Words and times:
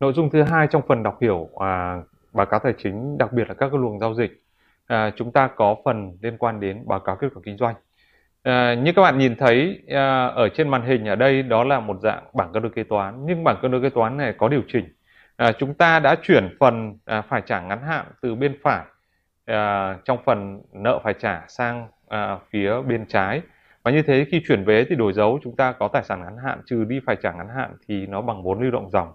Nội 0.00 0.12
dung 0.12 0.30
thứ 0.30 0.42
hai 0.42 0.66
trong 0.66 0.82
phần 0.88 1.02
đọc 1.02 1.18
hiểu 1.20 1.48
à, 1.58 1.96
báo 2.32 2.46
cáo 2.46 2.60
tài 2.60 2.72
chính, 2.78 3.18
đặc 3.18 3.32
biệt 3.32 3.48
là 3.48 3.54
các 3.54 3.68
cái 3.70 3.80
luồng 3.80 3.98
giao 3.98 4.14
dịch, 4.14 4.42
à, 4.86 5.10
chúng 5.16 5.32
ta 5.32 5.48
có 5.56 5.76
phần 5.84 6.18
liên 6.22 6.36
quan 6.38 6.60
đến 6.60 6.82
báo 6.86 7.00
cáo 7.00 7.16
kết 7.16 7.28
quả 7.34 7.42
kinh 7.44 7.56
doanh. 7.56 7.74
À, 8.42 8.74
như 8.74 8.92
các 8.92 9.02
bạn 9.02 9.18
nhìn 9.18 9.36
thấy 9.36 9.82
à, 9.88 10.26
ở 10.26 10.48
trên 10.48 10.68
màn 10.68 10.82
hình 10.82 11.04
ở 11.08 11.16
đây 11.16 11.42
đó 11.42 11.64
là 11.64 11.80
một 11.80 12.00
dạng 12.02 12.24
bảng 12.34 12.52
cân 12.52 12.62
đối 12.62 12.72
kế 12.72 12.84
toán, 12.84 13.26
nhưng 13.26 13.44
bảng 13.44 13.56
cân 13.62 13.70
đối 13.70 13.82
kế 13.82 13.90
toán 13.90 14.16
này 14.16 14.34
có 14.38 14.48
điều 14.48 14.62
chỉnh. 14.68 14.84
À, 15.36 15.52
chúng 15.52 15.74
ta 15.74 16.00
đã 16.00 16.16
chuyển 16.22 16.56
phần 16.60 16.98
à, 17.04 17.22
phải 17.22 17.42
trả 17.46 17.60
ngắn 17.60 17.82
hạn 17.82 18.06
từ 18.22 18.34
bên 18.34 18.58
phải 18.62 18.84
à, 19.44 19.94
trong 20.04 20.18
phần 20.24 20.60
nợ 20.72 21.00
phải 21.04 21.14
trả 21.14 21.44
sang 21.48 21.88
à, 22.08 22.38
phía 22.50 22.82
bên 22.88 23.06
trái 23.06 23.42
và 23.82 23.90
như 23.90 24.02
thế 24.02 24.26
khi 24.30 24.42
chuyển 24.48 24.64
về 24.64 24.84
thì 24.88 24.96
đổi 24.96 25.12
dấu 25.12 25.38
chúng 25.42 25.56
ta 25.56 25.72
có 25.72 25.88
tài 25.88 26.04
sản 26.04 26.20
ngắn 26.20 26.36
hạn 26.44 26.60
trừ 26.66 26.84
đi 26.84 27.00
phải 27.06 27.16
trả 27.22 27.32
ngắn 27.32 27.48
hạn 27.56 27.76
thì 27.88 28.06
nó 28.06 28.20
bằng 28.20 28.42
vốn 28.42 28.60
lưu 28.60 28.70
động 28.70 28.90
dòng 28.90 29.12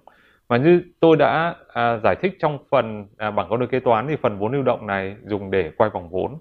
và 0.52 0.58
như 0.58 0.82
tôi 1.00 1.18
đã 1.18 1.56
à, 1.74 1.98
giải 2.04 2.16
thích 2.22 2.38
trong 2.40 2.58
phần 2.72 3.08
à, 3.18 3.32
bảng 3.32 3.50
cân 3.50 3.60
đối 3.60 3.68
kế 3.68 3.80
toán 3.80 4.08
thì 4.08 4.16
phần 4.16 4.40
vốn 4.40 4.52
lưu 4.52 4.64
động 4.64 4.88
này 4.88 5.16
dùng 5.24 5.52
để 5.52 5.72
quay 5.78 5.90
vòng 5.90 6.10
vốn. 6.10 6.38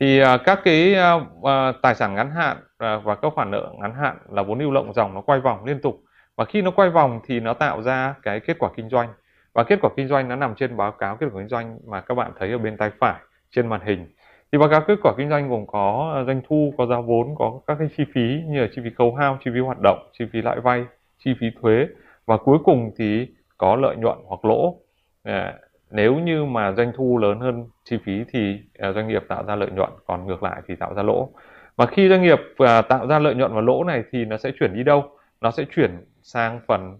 Thì 0.00 0.20
à, 0.20 0.36
các 0.36 0.60
cái 0.64 0.94
à, 0.94 1.20
à, 1.42 1.72
tài 1.82 1.94
sản 1.94 2.14
ngắn 2.14 2.30
hạn 2.30 2.56
à, 2.78 2.98
và 3.04 3.14
các 3.14 3.32
khoản 3.34 3.50
nợ 3.50 3.72
ngắn 3.80 3.94
hạn 3.94 4.16
là 4.30 4.42
vốn 4.42 4.58
lưu 4.58 4.74
động 4.74 4.92
dòng 4.92 5.14
nó 5.14 5.20
quay 5.20 5.40
vòng 5.40 5.64
liên 5.64 5.80
tục. 5.80 6.00
Và 6.36 6.44
khi 6.44 6.62
nó 6.62 6.70
quay 6.70 6.90
vòng 6.90 7.20
thì 7.26 7.40
nó 7.40 7.54
tạo 7.54 7.82
ra 7.82 8.14
cái 8.22 8.40
kết 8.40 8.56
quả 8.58 8.70
kinh 8.76 8.88
doanh. 8.88 9.08
Và 9.52 9.64
kết 9.64 9.78
quả 9.82 9.90
kinh 9.96 10.08
doanh 10.08 10.28
nó 10.28 10.36
nằm 10.36 10.54
trên 10.54 10.76
báo 10.76 10.92
cáo 10.92 11.16
kết 11.16 11.26
quả 11.32 11.40
kinh 11.40 11.48
doanh 11.48 11.78
mà 11.86 12.00
các 12.00 12.14
bạn 12.14 12.32
thấy 12.38 12.52
ở 12.52 12.58
bên 12.58 12.76
tay 12.76 12.90
phải 13.00 13.20
trên 13.50 13.66
màn 13.66 13.80
hình. 13.80 14.06
Thì 14.52 14.58
báo 14.58 14.68
cáo 14.68 14.80
kết 14.80 14.98
quả 15.02 15.12
kinh 15.16 15.30
doanh 15.30 15.48
gồm 15.48 15.66
có 15.66 16.12
à, 16.14 16.24
doanh 16.24 16.40
thu 16.48 16.74
có 16.78 16.86
giá 16.86 17.00
vốn 17.00 17.34
có 17.38 17.60
các 17.66 17.76
cái 17.78 17.88
chi 17.96 18.04
phí 18.14 18.42
như 18.46 18.60
là 18.60 18.68
chi 18.76 18.82
phí 18.84 18.90
khấu 18.98 19.14
hao 19.14 19.38
chi 19.44 19.50
phí 19.54 19.60
hoạt 19.60 19.78
động 19.82 20.10
chi 20.18 20.24
phí 20.32 20.42
lãi 20.42 20.60
vay 20.60 20.84
chi 21.24 21.34
phí 21.40 21.46
thuế 21.62 21.86
và 22.26 22.36
cuối 22.36 22.58
cùng 22.64 22.90
thì 22.96 23.28
có 23.58 23.76
lợi 23.76 23.96
nhuận 23.96 24.18
hoặc 24.26 24.44
lỗ. 24.44 24.76
À, 25.22 25.54
nếu 25.90 26.14
như 26.14 26.44
mà 26.44 26.72
doanh 26.72 26.92
thu 26.96 27.18
lớn 27.18 27.40
hơn 27.40 27.66
chi 27.84 27.98
phí 28.04 28.24
thì 28.32 28.60
à, 28.78 28.92
doanh 28.92 29.08
nghiệp 29.08 29.24
tạo 29.28 29.44
ra 29.44 29.56
lợi 29.56 29.70
nhuận 29.70 29.90
còn 30.06 30.26
ngược 30.26 30.42
lại 30.42 30.62
thì 30.66 30.76
tạo 30.76 30.94
ra 30.94 31.02
lỗ. 31.02 31.28
Và 31.76 31.86
khi 31.86 32.08
doanh 32.08 32.22
nghiệp 32.22 32.38
à, 32.58 32.82
tạo 32.82 33.06
ra 33.06 33.18
lợi 33.18 33.34
nhuận 33.34 33.54
và 33.54 33.60
lỗ 33.60 33.84
này 33.84 34.04
thì 34.10 34.24
nó 34.24 34.36
sẽ 34.36 34.50
chuyển 34.60 34.74
đi 34.74 34.82
đâu? 34.82 35.04
Nó 35.40 35.50
sẽ 35.50 35.64
chuyển 35.74 35.90
sang 36.22 36.60
phần 36.66 36.98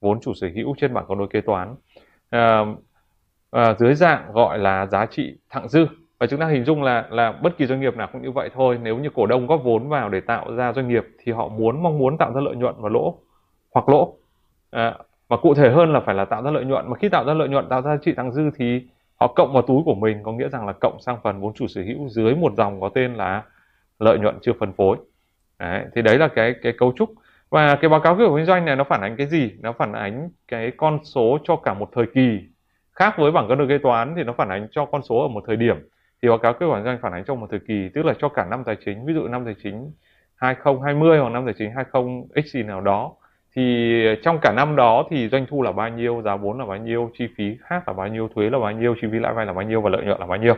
vốn 0.00 0.20
chủ 0.20 0.34
sở 0.34 0.48
hữu 0.54 0.74
trên 0.78 0.94
bảng 0.94 1.04
cân 1.08 1.18
đối 1.18 1.28
kế 1.28 1.40
toán. 1.40 1.74
À, 2.30 2.64
à, 3.50 3.74
dưới 3.78 3.94
dạng 3.94 4.32
gọi 4.32 4.58
là 4.58 4.86
giá 4.86 5.06
trị 5.06 5.38
thặng 5.50 5.68
dư. 5.68 5.86
Và 6.18 6.26
chúng 6.26 6.40
ta 6.40 6.46
hình 6.46 6.64
dung 6.64 6.82
là 6.82 7.06
là 7.10 7.32
bất 7.32 7.58
kỳ 7.58 7.66
doanh 7.66 7.80
nghiệp 7.80 7.96
nào 7.96 8.08
cũng 8.12 8.22
như 8.22 8.30
vậy 8.30 8.50
thôi. 8.54 8.78
Nếu 8.82 8.98
như 8.98 9.10
cổ 9.14 9.26
đông 9.26 9.46
góp 9.46 9.60
vốn 9.64 9.88
vào 9.88 10.08
để 10.08 10.20
tạo 10.20 10.56
ra 10.56 10.72
doanh 10.72 10.88
nghiệp 10.88 11.04
thì 11.18 11.32
họ 11.32 11.48
muốn 11.48 11.82
mong 11.82 11.98
muốn 11.98 12.18
tạo 12.18 12.32
ra 12.32 12.40
lợi 12.40 12.56
nhuận 12.56 12.74
và 12.78 12.88
lỗ 12.88 13.18
hoặc 13.74 13.88
lỗ 13.88 14.18
à, 14.70 14.94
và 15.28 15.36
cụ 15.36 15.54
thể 15.54 15.70
hơn 15.70 15.92
là 15.92 16.00
phải 16.00 16.14
là 16.14 16.24
tạo 16.24 16.42
ra 16.42 16.50
lợi 16.50 16.64
nhuận. 16.64 16.90
Mà 16.90 16.96
khi 16.96 17.08
tạo 17.08 17.24
ra 17.24 17.34
lợi 17.34 17.48
nhuận 17.48 17.68
tạo 17.68 17.82
ra 17.82 17.90
giá 17.90 17.98
trị 18.02 18.12
thặng 18.16 18.32
dư 18.32 18.50
thì 18.56 18.86
họ 19.20 19.26
cộng 19.26 19.52
vào 19.52 19.62
túi 19.62 19.82
của 19.84 19.94
mình 19.94 20.22
có 20.22 20.32
nghĩa 20.32 20.48
rằng 20.48 20.66
là 20.66 20.72
cộng 20.72 21.00
sang 21.00 21.18
phần 21.22 21.40
vốn 21.40 21.54
chủ 21.54 21.66
sở 21.66 21.82
hữu 21.82 22.08
dưới 22.08 22.34
một 22.34 22.52
dòng 22.56 22.80
có 22.80 22.88
tên 22.88 23.14
là 23.14 23.42
lợi 23.98 24.18
nhuận 24.18 24.38
chưa 24.42 24.52
phân 24.60 24.72
phối. 24.72 24.96
Đấy, 25.58 25.84
thì 25.94 26.02
đấy 26.02 26.18
là 26.18 26.28
cái 26.28 26.54
cái 26.62 26.72
cấu 26.72 26.92
trúc. 26.96 27.10
Và 27.50 27.76
cái 27.76 27.88
báo 27.88 28.00
cáo 28.00 28.16
kết 28.16 28.24
quả 28.24 28.36
kinh 28.36 28.46
doanh 28.46 28.64
này 28.64 28.76
nó 28.76 28.84
phản 28.84 29.00
ánh 29.00 29.16
cái 29.16 29.26
gì? 29.26 29.50
Nó 29.60 29.72
phản 29.72 29.92
ánh 29.92 30.28
cái 30.48 30.72
con 30.76 30.98
số 31.04 31.38
cho 31.44 31.56
cả 31.56 31.74
một 31.74 31.88
thời 31.94 32.06
kỳ. 32.14 32.40
Khác 32.92 33.14
với 33.18 33.32
bảng 33.32 33.48
cân 33.48 33.58
đối 33.58 33.68
kế 33.68 33.78
toán 33.78 34.14
thì 34.16 34.24
nó 34.24 34.32
phản 34.32 34.48
ánh 34.48 34.68
cho 34.70 34.84
con 34.84 35.02
số 35.02 35.22
ở 35.22 35.28
một 35.28 35.44
thời 35.46 35.56
điểm. 35.56 35.76
Thì 36.22 36.28
báo 36.28 36.38
cáo 36.38 36.52
kết 36.52 36.66
quả 36.66 36.78
kinh 36.78 36.84
doanh 36.84 36.98
phản 37.02 37.12
ánh 37.12 37.24
trong 37.24 37.40
một 37.40 37.46
thời 37.50 37.60
kỳ 37.68 37.88
tức 37.94 38.04
là 38.04 38.14
cho 38.18 38.28
cả 38.28 38.44
năm 38.44 38.64
tài 38.64 38.76
chính 38.84 39.06
ví 39.06 39.14
dụ 39.14 39.28
năm 39.28 39.44
tài 39.44 39.54
chính 39.62 39.92
2020 40.34 41.18
hoặc 41.18 41.28
năm 41.28 41.44
tài 41.44 41.54
chính 41.58 41.72
20 41.74 42.04
x 42.44 42.46
gì 42.46 42.62
nào 42.62 42.80
đó 42.80 43.12
thì 43.58 44.06
ờ, 44.06 44.14
trong 44.22 44.38
cả 44.42 44.52
năm 44.52 44.76
đó 44.76 45.06
thì 45.10 45.28
doanh 45.28 45.46
thu 45.46 45.62
là 45.62 45.72
bao 45.72 45.88
nhiêu 45.88 46.22
giá 46.22 46.36
vốn 46.36 46.58
là 46.58 46.66
bao 46.66 46.76
nhiêu 46.76 47.10
chi 47.18 47.28
phí 47.36 47.56
khác 47.60 47.88
là 47.88 47.94
bao 47.94 48.08
nhiêu 48.08 48.28
thuế 48.34 48.50
là 48.50 48.58
bao 48.58 48.72
nhiêu 48.72 48.94
chi 49.00 49.08
phí 49.12 49.18
lãi 49.18 49.34
vay 49.34 49.46
là 49.46 49.52
bao 49.52 49.64
nhiêu 49.64 49.80
và 49.80 49.90
lợi 49.90 50.04
nhuận 50.04 50.20
là 50.20 50.26
bao 50.26 50.38
nhiêu? 50.38 50.54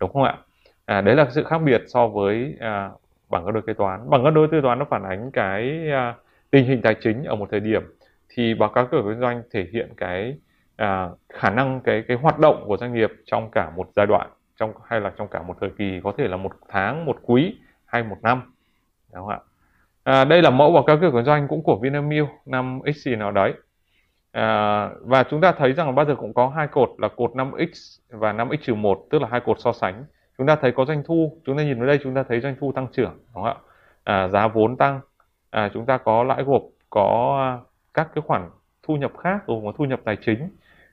Đúng 0.00 0.12
không 0.12 0.22
ạ? 0.22 0.36
À, 0.84 1.00
đấy 1.00 1.14
là 1.14 1.26
sự 1.30 1.44
khác 1.44 1.58
biệt 1.58 1.82
so 1.86 2.06
với 2.06 2.56
à, 2.60 2.90
bảng 3.30 3.44
cân 3.44 3.54
đối 3.54 3.62
kế 3.62 3.72
toán. 3.72 4.10
Bảng 4.10 4.24
cân 4.24 4.34
đối 4.34 4.48
kế 4.48 4.60
toán 4.62 4.78
nó 4.78 4.84
phản 4.90 5.02
ánh 5.02 5.30
cái 5.30 5.90
à, 5.90 6.14
tình 6.50 6.66
hình 6.66 6.82
tài 6.82 6.94
chính 6.94 7.24
ở 7.24 7.34
một 7.34 7.48
thời 7.50 7.60
điểm. 7.60 7.82
Thì 8.28 8.54
báo 8.54 8.68
cáo 8.68 8.86
kết 8.86 8.98
quả 8.98 9.12
kinh 9.12 9.20
doanh 9.20 9.42
thể 9.52 9.66
hiện 9.72 9.88
cái 9.96 10.36
à, 10.76 11.08
khả 11.28 11.50
năng 11.50 11.80
cái 11.80 12.04
cái 12.08 12.16
hoạt 12.16 12.38
động 12.38 12.64
của 12.66 12.76
doanh 12.76 12.94
nghiệp 12.94 13.12
trong 13.24 13.50
cả 13.50 13.70
một 13.76 13.88
giai 13.96 14.06
đoạn 14.06 14.30
trong 14.56 14.72
hay 14.84 15.00
là 15.00 15.12
trong 15.18 15.28
cả 15.28 15.42
một 15.42 15.56
thời 15.60 15.70
kỳ 15.78 16.00
có 16.04 16.12
thể 16.18 16.28
là 16.28 16.36
một 16.36 16.52
tháng 16.68 17.04
một 17.04 17.16
quý 17.22 17.56
hay 17.86 18.02
một 18.02 18.16
năm. 18.22 18.42
Đúng 19.14 19.24
không 19.24 19.28
ạ? 19.28 19.38
À, 20.06 20.24
đây 20.24 20.42
là 20.42 20.50
mẫu 20.50 20.72
báo 20.72 20.82
cáo 20.82 20.96
kết 20.96 21.06
quả 21.06 21.12
kinh 21.12 21.24
doanh 21.24 21.48
cũng 21.48 21.62
của 21.62 21.78
Vinamilk 21.82 22.28
năm 22.46 22.80
x 22.94 23.08
nào 23.18 23.32
đấy. 23.32 23.54
À, 24.32 24.90
và 25.00 25.24
chúng 25.30 25.40
ta 25.40 25.52
thấy 25.52 25.72
rằng 25.72 25.86
là 25.86 25.92
bao 25.92 26.04
giờ 26.04 26.14
cũng 26.14 26.34
có 26.34 26.48
hai 26.48 26.66
cột 26.66 26.90
là 26.98 27.08
cột 27.08 27.30
5x 27.34 27.98
và 28.10 28.32
5x 28.32 28.76
1 28.76 29.06
tức 29.10 29.22
là 29.22 29.28
hai 29.30 29.40
cột 29.40 29.60
so 29.60 29.72
sánh. 29.72 30.04
Chúng 30.38 30.46
ta 30.46 30.56
thấy 30.56 30.72
có 30.72 30.84
doanh 30.84 31.02
thu 31.06 31.40
chúng 31.46 31.56
ta 31.56 31.62
nhìn 31.62 31.78
vào 31.78 31.86
đây 31.86 31.98
chúng 32.02 32.14
ta 32.14 32.22
thấy 32.28 32.40
doanh 32.40 32.56
thu 32.60 32.72
tăng 32.72 32.86
trưởng 32.92 33.18
đúng 33.34 33.44
không 33.44 33.44
ạ? 33.44 33.54
À, 34.04 34.28
giá 34.28 34.48
vốn 34.48 34.76
tăng. 34.76 35.00
À, 35.50 35.70
chúng 35.74 35.86
ta 35.86 35.98
có 35.98 36.24
lãi 36.24 36.42
gộp 36.42 36.62
có 36.90 37.60
các 37.94 38.08
cái 38.14 38.22
khoản 38.26 38.50
thu 38.82 38.96
nhập 38.96 39.12
khác 39.18 39.46
gồm 39.46 39.64
có 39.64 39.72
thu 39.78 39.84
nhập 39.84 40.00
tài 40.04 40.16
chính. 40.16 40.48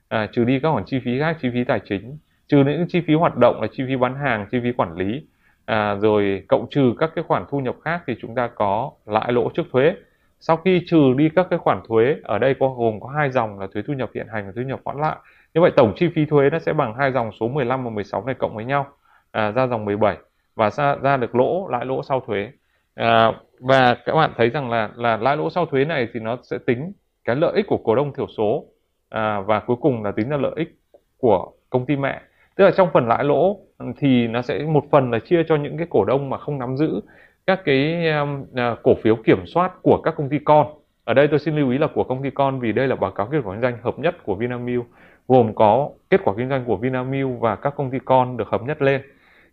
À, 0.08 0.28
trừ 0.32 0.44
đi 0.44 0.60
các 0.60 0.72
khoản 0.72 0.84
chi 0.86 1.00
phí 1.04 1.18
khác 1.20 1.36
chi 1.42 1.50
phí 1.52 1.64
tài 1.64 1.80
chính. 1.84 2.18
Trừ 2.48 2.64
những 2.64 2.86
chi 2.88 3.00
phí 3.06 3.14
hoạt 3.14 3.36
động 3.36 3.60
là 3.60 3.66
chi 3.72 3.84
phí 3.88 3.96
bán 3.96 4.14
hàng 4.14 4.46
chi 4.50 4.58
phí 4.62 4.72
quản 4.72 4.94
lý 4.96 5.26
à, 5.64 5.94
rồi 5.94 6.42
cộng 6.48 6.66
trừ 6.70 6.94
các 6.98 7.10
cái 7.14 7.24
khoản 7.28 7.44
thu 7.50 7.60
nhập 7.60 7.76
khác 7.84 8.02
thì 8.06 8.14
chúng 8.20 8.34
ta 8.34 8.48
có 8.54 8.90
lãi 9.06 9.32
lỗ 9.32 9.50
trước 9.54 9.66
thuế. 9.72 9.94
Sau 10.40 10.56
khi 10.56 10.82
trừ 10.86 11.14
đi 11.16 11.28
các 11.36 11.46
cái 11.50 11.58
khoản 11.58 11.80
thuế 11.88 12.16
ở 12.24 12.38
đây 12.38 12.54
có 12.60 12.68
gồm 12.68 13.00
có 13.00 13.08
hai 13.08 13.30
dòng 13.30 13.58
là 13.58 13.66
thuế 13.74 13.82
thu 13.86 13.92
nhập 13.92 14.10
hiện 14.14 14.26
hành 14.32 14.46
và 14.46 14.52
thuế 14.54 14.64
nhập 14.64 14.80
khoản 14.84 15.00
lại. 15.00 15.16
Như 15.54 15.60
vậy 15.60 15.70
tổng 15.76 15.92
chi 15.96 16.08
phí 16.14 16.24
thuế 16.24 16.50
nó 16.50 16.58
sẽ 16.58 16.72
bằng 16.72 16.94
hai 16.98 17.12
dòng 17.12 17.32
số 17.40 17.48
15 17.48 17.84
và 17.84 17.90
16 17.90 18.24
này 18.24 18.34
cộng 18.34 18.54
với 18.54 18.64
nhau 18.64 18.86
à, 19.32 19.50
ra 19.50 19.66
dòng 19.66 19.84
17 19.84 20.16
và 20.54 20.70
ra, 20.70 20.96
ra 21.02 21.16
được 21.16 21.34
lỗ 21.34 21.68
lãi 21.68 21.84
lỗ 21.84 22.02
sau 22.02 22.20
thuế. 22.20 22.50
À, 22.94 23.32
và 23.60 23.94
các 24.04 24.14
bạn 24.14 24.32
thấy 24.36 24.50
rằng 24.50 24.70
là 24.70 24.90
là 24.96 25.16
lãi 25.16 25.36
lỗ 25.36 25.50
sau 25.50 25.66
thuế 25.66 25.84
này 25.84 26.08
thì 26.14 26.20
nó 26.20 26.36
sẽ 26.42 26.58
tính 26.66 26.92
cái 27.24 27.36
lợi 27.36 27.52
ích 27.56 27.66
của 27.66 27.78
cổ 27.84 27.94
đông 27.94 28.12
thiểu 28.12 28.26
số 28.36 28.64
à, 29.08 29.40
và 29.40 29.60
cuối 29.60 29.76
cùng 29.80 30.02
là 30.02 30.12
tính 30.12 30.28
ra 30.28 30.36
lợi 30.36 30.52
ích 30.56 30.78
của 31.18 31.52
công 31.70 31.86
ty 31.86 31.96
mẹ 31.96 32.20
tức 32.56 32.64
là 32.64 32.70
trong 32.70 32.88
phần 32.92 33.08
lãi 33.08 33.24
lỗ 33.24 33.60
ừ, 33.78 33.86
thì 33.98 34.26
nó 34.26 34.42
sẽ 34.42 34.58
một 34.58 34.84
phần 34.90 35.10
là 35.10 35.18
chia 35.18 35.42
cho 35.48 35.56
những 35.56 35.76
cái 35.78 35.86
cổ 35.90 36.04
đông 36.04 36.30
mà 36.30 36.38
không 36.38 36.58
nắm 36.58 36.76
giữ 36.76 37.00
các 37.46 37.60
cái 37.64 38.10
um, 38.10 38.42
uh, 38.42 38.82
cổ 38.82 38.94
phiếu 39.02 39.16
kiểm 39.16 39.46
soát 39.46 39.72
của 39.82 40.00
các 40.04 40.14
công 40.16 40.28
ty 40.28 40.38
con. 40.44 40.66
Ở 41.04 41.14
đây 41.14 41.28
tôi 41.28 41.38
xin 41.38 41.56
lưu 41.56 41.70
ý 41.70 41.78
là 41.78 41.86
của 41.94 42.04
công 42.04 42.22
ty 42.22 42.30
con 42.30 42.60
vì 42.60 42.72
đây 42.72 42.88
là 42.88 42.96
báo 42.96 43.10
cáo 43.10 43.26
kết 43.26 43.38
quả 43.44 43.54
kinh 43.54 43.62
doanh 43.62 43.78
hợp 43.82 43.98
nhất 43.98 44.16
của 44.24 44.34
Vinamilk 44.34 44.84
gồm 45.28 45.54
có 45.54 45.90
kết 46.10 46.20
quả 46.24 46.34
kinh 46.36 46.48
doanh 46.48 46.64
của 46.64 46.76
Vinamilk 46.76 47.40
và 47.40 47.56
các 47.56 47.74
công 47.76 47.90
ty 47.90 47.98
con 48.04 48.36
được 48.36 48.48
hợp 48.48 48.62
nhất 48.62 48.82
lên. 48.82 49.02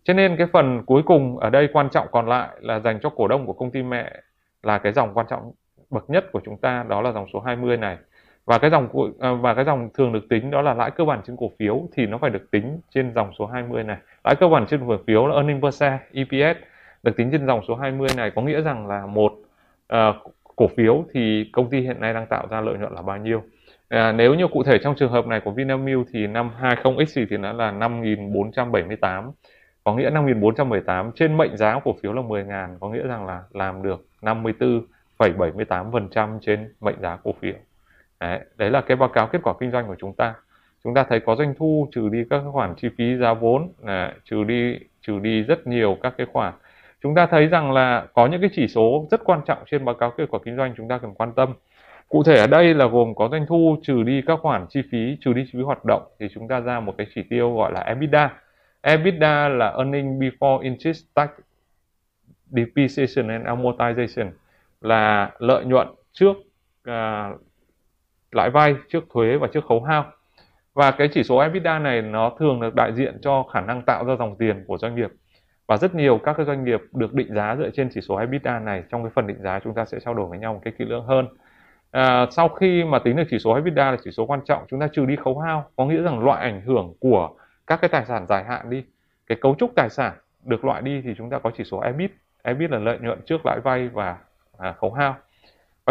Cho 0.04 0.14
nên 0.14 0.38
cái 0.38 0.48
phần 0.54 0.84
cuối 0.86 1.04
cùng 1.06 1.38
ở 1.38 1.50
đây 1.50 1.70
quan 1.74 1.90
trọng 1.90 2.08
còn 2.12 2.28
lại 2.28 2.50
là 2.60 2.80
dành 2.80 3.00
cho 3.02 3.10
cổ 3.10 3.28
đông 3.28 3.46
của 3.46 3.54
công 3.54 3.72
ty 3.72 3.84
mẹ 3.84 4.12
là 4.64 4.78
cái 4.78 4.94
dòng 4.94 5.14
quan 5.14 5.26
trọng 5.30 5.52
bậc 5.90 6.10
nhất 6.10 6.26
của 6.32 6.42
chúng 6.46 6.58
ta 6.58 6.86
đó 6.90 7.02
là 7.02 7.12
dòng 7.12 7.26
số 7.34 7.40
20 7.40 7.78
này 7.78 7.98
và 8.52 8.58
cái 8.58 8.72
dòng 8.72 8.90
à, 9.20 9.34
và 9.34 9.54
cái 9.54 9.66
dòng 9.66 9.90
thường 9.94 10.14
được 10.14 10.30
tính 10.30 10.52
đó 10.52 10.62
là 10.62 10.74
lãi 10.74 10.92
cơ 10.92 11.06
bản 11.06 11.22
trên 11.28 11.36
cổ 11.40 11.52
phiếu 11.60 11.82
thì 11.94 12.06
nó 12.06 12.18
phải 12.18 12.30
được 12.30 12.52
tính 12.52 12.80
trên 12.94 13.14
dòng 13.16 13.32
số 13.40 13.46
20 13.46 13.84
này. 13.84 13.98
Lãi 14.24 14.36
cơ 14.36 14.48
bản 14.48 14.66
trên 14.70 14.88
cổ 14.88 14.98
phiếu 15.08 15.28
là 15.28 15.36
earning 15.36 15.62
per 15.62 15.76
share 15.76 16.00
EPS 16.14 16.60
được 17.04 17.18
tính 17.18 17.30
trên 17.32 17.48
dòng 17.48 17.62
số 17.68 17.76
20 17.76 18.08
này 18.18 18.32
có 18.36 18.42
nghĩa 18.42 18.62
rằng 18.62 18.88
là 18.88 19.06
một 19.06 19.34
uh, 19.94 19.98
cổ 20.56 20.68
phiếu 20.68 21.06
thì 21.14 21.50
công 21.54 21.70
ty 21.70 21.80
hiện 21.80 22.02
nay 22.02 22.14
đang 22.14 22.26
tạo 22.26 22.48
ra 22.50 22.62
lợi 22.62 22.78
nhuận 22.78 22.94
là 22.94 23.02
bao 23.02 23.18
nhiêu? 23.18 23.44
À, 23.90 24.12
nếu 24.12 24.34
như 24.34 24.48
cụ 24.48 24.64
thể 24.64 24.78
trong 24.84 24.96
trường 24.96 25.12
hợp 25.12 25.28
này 25.28 25.40
của 25.40 25.52
Vinamilk 25.52 26.08
thì 26.14 26.28
năm 26.28 26.52
20X 26.62 27.26
thì 27.30 27.38
nó 27.38 27.54
là 27.54 27.72
5.478 27.72 29.32
có 29.84 29.96
nghĩa 29.96 30.10
5.478 30.10 31.12
trên 31.16 31.38
mệnh 31.38 31.58
giá 31.58 31.80
cổ 31.84 31.96
phiếu 32.02 32.14
là 32.14 32.22
10.000 32.22 32.78
có 32.80 32.90
nghĩa 32.90 33.08
rằng 33.08 33.26
là 33.26 33.42
làm 33.52 33.84
được 33.84 34.06
54,78% 34.22 36.40
trên 36.40 36.74
mệnh 36.82 37.02
giá 37.02 37.18
cổ 37.24 37.34
phiếu 37.42 37.54
đấy, 38.22 38.40
đấy 38.58 38.70
là 38.70 38.82
cái 38.82 38.98
báo 38.98 39.10
cáo 39.10 39.28
kết 39.28 39.40
quả 39.44 39.54
kinh 39.60 39.72
doanh 39.72 39.88
của 39.88 39.96
chúng 40.00 40.14
ta. 40.14 40.34
Chúng 40.84 40.94
ta 40.94 41.04
thấy 41.10 41.20
có 41.20 41.36
doanh 41.36 41.54
thu 41.58 41.88
trừ 41.92 42.10
đi 42.10 42.24
các 42.30 42.42
khoản 42.52 42.76
chi 42.76 42.90
phí 42.98 43.18
giá 43.18 43.34
vốn 43.34 43.70
là 43.84 44.14
trừ 44.24 44.44
đi 44.44 44.80
trừ 45.02 45.20
đi 45.20 45.42
rất 45.42 45.68
nhiều 45.68 45.98
các 46.04 46.14
cái 46.18 46.28
khoản. 46.34 46.54
Chúng 47.04 47.16
ta 47.16 47.26
thấy 47.26 47.48
rằng 47.48 47.72
là 47.72 48.06
có 48.14 48.28
những 48.28 48.42
cái 48.42 48.50
chỉ 48.54 48.68
số 48.68 49.08
rất 49.12 49.22
quan 49.24 49.42
trọng 49.46 49.58
trên 49.72 49.86
báo 49.86 49.96
cáo 49.96 50.12
kết 50.18 50.26
quả 50.30 50.40
kinh 50.46 50.58
doanh 50.58 50.74
chúng 50.78 50.88
ta 50.88 50.98
cần 50.98 51.14
quan 51.14 51.34
tâm. 51.34 51.54
Cụ 52.10 52.24
thể 52.24 52.36
ở 52.36 52.48
đây 52.48 52.74
là 52.74 52.86
gồm 52.86 53.16
có 53.16 53.30
doanh 53.32 53.46
thu 53.48 53.78
trừ 53.84 54.04
đi 54.04 54.22
các 54.28 54.40
khoản 54.42 54.66
chi 54.70 54.82
phí 54.92 55.18
trừ 55.22 55.34
đi 55.34 55.44
chi 55.46 55.52
phí 55.54 55.62
hoạt 55.62 55.86
động 55.86 56.04
thì 56.20 56.28
chúng 56.34 56.48
ta 56.48 56.60
ra 56.60 56.80
một 56.80 56.94
cái 56.98 57.08
chỉ 57.16 57.24
tiêu 57.30 57.56
gọi 57.56 57.72
là 57.72 57.80
EBITDA. 57.80 58.30
EBITDA 58.82 59.50
là 59.50 59.70
earning 59.78 60.20
before 60.20 60.60
interest 60.60 61.04
tax 61.14 61.30
depreciation 62.50 63.28
and 63.28 63.46
amortization 63.46 64.30
là 64.82 65.32
lợi 65.40 65.66
nhuận 65.66 65.88
trước 66.14 66.38
uh, 66.90 67.42
lãi 68.32 68.50
vay 68.50 68.76
trước 68.90 69.04
thuế 69.14 69.38
và 69.38 69.48
trước 69.48 69.66
khấu 69.66 69.84
hao. 69.84 70.06
Và 70.74 70.92
cái 70.92 71.08
chỉ 71.14 71.24
số 71.24 71.38
EBITDA 71.38 71.80
này 71.80 72.02
nó 72.02 72.32
thường 72.40 72.60
được 72.60 72.76
đại 72.76 72.94
diện 72.94 73.18
cho 73.22 73.44
khả 73.54 73.62
năng 73.62 73.82
tạo 73.82 74.06
ra 74.06 74.16
dòng 74.20 74.36
tiền 74.36 74.64
của 74.68 74.78
doanh 74.78 74.96
nghiệp. 74.96 75.12
Và 75.68 75.78
rất 75.78 75.96
nhiều 75.96 76.18
các 76.18 76.34
cái 76.38 76.46
doanh 76.46 76.64
nghiệp 76.64 76.82
được 76.92 77.14
định 77.14 77.36
giá 77.36 77.56
dựa 77.56 77.70
trên 77.70 77.90
chỉ 77.94 78.02
số 78.02 78.16
EBITDA 78.16 78.60
này 78.60 78.84
trong 78.90 79.04
cái 79.04 79.12
phần 79.16 79.28
định 79.28 79.42
giá 79.42 79.60
chúng 79.60 79.74
ta 79.74 79.86
sẽ 79.86 80.00
trao 80.00 80.14
đổi 80.14 80.28
với 80.28 80.40
nhau 80.40 80.54
một 80.54 80.60
cái 80.64 80.74
kỹ 80.78 80.86
lưỡng 80.86 81.06
hơn. 81.06 81.28
À, 81.92 82.26
sau 82.32 82.50
khi 82.50 82.84
mà 82.84 83.00
tính 83.00 83.16
được 83.16 83.24
chỉ 83.30 83.40
số 83.40 83.54
EBITDA 83.54 83.92
là 83.92 83.98
chỉ 84.04 84.12
số 84.12 84.26
quan 84.26 84.42
trọng 84.46 84.64
chúng 84.70 84.80
ta 84.80 84.88
trừ 84.88 85.06
đi 85.06 85.16
khấu 85.16 85.40
hao 85.40 85.66
có 85.76 85.86
nghĩa 85.86 86.02
rằng 86.02 86.20
loại 86.20 86.42
ảnh 86.44 86.62
hưởng 86.62 86.94
của 87.00 87.30
các 87.68 87.82
cái 87.82 87.90
tài 87.90 88.06
sản 88.06 88.26
dài 88.28 88.44
hạn 88.44 88.70
đi 88.70 88.84
cái 89.28 89.38
cấu 89.42 89.56
trúc 89.60 89.72
tài 89.76 89.90
sản 89.90 90.14
được 90.44 90.66
loại 90.66 90.82
đi 90.82 91.02
thì 91.02 91.14
chúng 91.18 91.30
ta 91.30 91.40
có 91.40 91.52
chỉ 91.58 91.64
số 91.64 91.80
EBIT. 91.80 92.12
EBIT 92.44 92.72
là 92.72 92.80
lợi 92.80 92.98
nhuận 93.02 93.22
trước 93.26 93.46
lãi 93.46 93.60
vay 93.64 93.88
và 93.88 94.18
à, 94.58 94.72
khấu 94.72 94.94
hao 94.94 95.16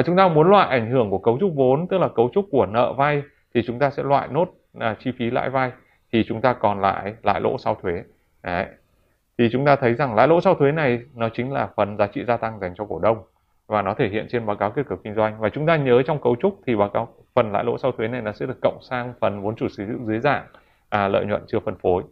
và 0.00 0.05
chúng 0.05 0.17
ta 0.17 0.29
muốn 0.29 0.50
loại 0.50 0.69
ảnh 0.69 0.91
hưởng 0.91 1.11
của 1.11 1.19
cấu 1.19 1.38
trúc 1.41 1.52
vốn 1.55 1.87
tức 1.88 1.99
là 1.99 2.08
cấu 2.08 2.31
trúc 2.35 2.47
của 2.50 2.67
nợ 2.67 2.93
vay 2.93 3.23
thì 3.55 3.62
chúng 3.67 3.79
ta 3.79 3.91
sẽ 3.91 4.02
loại 4.02 4.29
nốt 4.29 4.49
à, 4.79 4.97
chi 4.99 5.12
phí 5.19 5.31
lãi 5.31 5.50
vay. 5.50 5.73
Thì 6.12 6.25
chúng 6.29 6.41
ta 6.41 6.52
còn 6.52 6.81
lại 6.81 7.14
lãi 7.23 7.41
lỗ 7.41 7.58
sau 7.58 7.75
thuế. 7.82 8.02
Đấy. 8.43 8.67
thì 9.38 9.49
chúng 9.52 9.64
ta 9.64 9.76
thấy 9.76 9.94
rằng 9.94 10.14
lãi 10.14 10.29
lỗ 10.29 10.41
sau 10.41 10.55
thuế 10.55 10.73
này 10.73 11.00
nó 11.14 11.29
chính 11.29 11.52
là 11.52 11.69
phần 11.76 11.97
giá 11.97 12.06
trị 12.06 12.25
gia 12.25 12.37
tăng 12.37 12.61
dành 12.61 12.75
cho 12.75 12.85
cổ 12.85 12.99
đông. 12.99 13.19
Và 13.67 13.82
nó 13.82 13.94
thể 13.94 14.08
hiện 14.08 14.26
trên 14.31 14.47
báo 14.47 14.56
cáo 14.56 14.70
kết 14.70 14.82
quả 14.88 14.97
kinh 15.05 15.14
doanh. 15.14 15.41
Và 15.41 15.49
chúng 15.49 15.67
ta 15.67 15.76
nhớ 15.76 16.02
trong 16.02 16.20
cấu 16.20 16.37
trúc 16.37 16.61
thì 16.67 16.76
báo 16.76 16.88
cáo 16.88 17.08
phần 17.35 17.52
lãi 17.52 17.64
lỗ 17.64 17.79
sau 17.79 17.93
thuế 17.93 18.08
này 18.08 18.20
nó 18.20 18.32
sẽ 18.32 18.47
được 18.47 18.58
cộng 18.62 18.79
sang 18.82 19.14
phần 19.20 19.43
vốn 19.43 19.56
chủ 19.56 19.69
sở 19.69 19.85
hữu 19.85 19.99
dưới 20.06 20.20
dạng 20.20 20.47
à, 20.88 21.08
lợi 21.08 21.26
nhuận 21.26 21.43
chưa 21.47 21.61
phân 21.61 21.76
phối. 21.76 22.02